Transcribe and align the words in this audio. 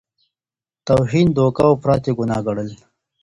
توهین، 0.87 1.27
دوکه 1.35 1.61
او 1.67 1.73
افراط 1.75 2.03
یې 2.07 2.13
ګناه 2.19 2.41
ګڼل. 2.47 2.69